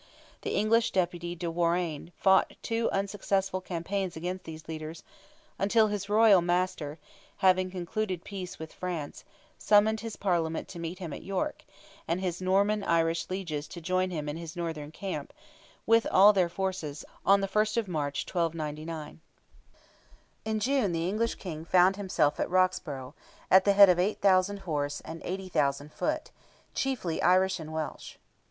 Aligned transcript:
The 0.41 0.55
English 0.55 0.89
deputy 0.93 1.35
de 1.35 1.45
Warrane 1.51 2.11
fought 2.17 2.55
two 2.63 2.89
unsuccessful 2.89 3.61
campaigns 3.61 4.15
against 4.17 4.45
these 4.45 4.67
leaders, 4.67 5.03
until 5.59 5.89
his 5.89 6.09
royal 6.09 6.41
master, 6.41 6.97
having 7.37 7.69
concluded 7.69 8.23
peace 8.23 8.57
with 8.57 8.73
France, 8.73 9.23
summoned 9.59 9.99
his 9.99 10.15
Parliament 10.15 10.67
to 10.69 10.79
meet 10.79 10.97
him 10.97 11.13
at 11.13 11.21
York, 11.21 11.63
and 12.07 12.19
his 12.19 12.41
Norman 12.41 12.83
Irish 12.83 13.29
lieges 13.29 13.67
to 13.67 13.79
join 13.79 14.09
him 14.09 14.27
in 14.27 14.37
his 14.37 14.55
northern 14.55 14.89
camp, 14.91 15.33
with 15.85 16.07
all 16.09 16.33
their 16.33 16.49
forces, 16.49 17.05
on 17.23 17.41
the 17.41 17.47
1st 17.47 17.77
of 17.77 17.87
March, 17.87 18.25
1299. 18.27 19.19
In 20.45 20.59
June 20.59 20.93
the 20.93 21.07
English 21.07 21.35
King 21.35 21.63
found 21.63 21.95
himself 21.97 22.39
at 22.39 22.49
Roxburgh, 22.49 23.13
at 23.51 23.65
the 23.65 23.73
head 23.73 23.87
of 23.87 23.99
8,000 23.99 24.61
horse, 24.61 25.01
and 25.01 25.21
80,000 25.23 25.93
foot, 25.93 26.31
"chiefly 26.73 27.21
Irish 27.21 27.59
and 27.59 27.71
Welsh." 27.71 28.15